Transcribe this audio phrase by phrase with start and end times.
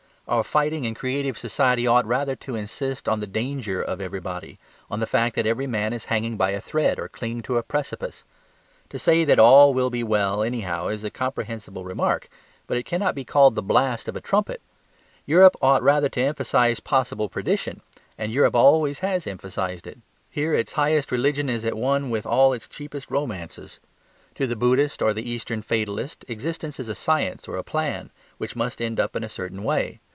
[0.27, 5.01] Our fighting and creative society ought rather to insist on the danger of everybody, on
[5.01, 8.23] the fact that every man is hanging by a thread or clinging to a precipice.
[8.91, 12.29] To say that all will be well anyhow is a comprehensible remark:
[12.65, 14.61] but it cannot be called the blast of a trumpet.
[15.25, 17.81] Europe ought rather to emphasize possible perdition;
[18.17, 19.97] and Europe always has emphasized it.
[20.29, 23.81] Here its highest religion is at one with all its cheapest romances.
[24.35, 28.55] To the Buddhist or the eastern fatalist existence is a science or a plan, which
[28.55, 29.99] must end up in a certain way.